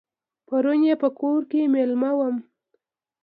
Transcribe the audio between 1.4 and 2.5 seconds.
کې مېلمه وم.